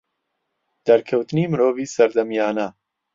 [0.87, 2.67] دەرکەوتنی مرۆڤی سەردەمیانە